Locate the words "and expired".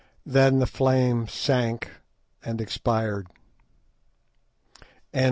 2.43-3.27